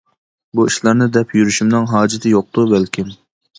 بۇ 0.59 0.63
ئىشلارنى 0.69 1.07
دەپ 1.19 1.35
يۈرۈشۈمنىڭ 1.41 1.87
ھاجىتى 1.93 2.35
يوقتۇ 2.35 2.67
بەلكىم. 2.75 3.17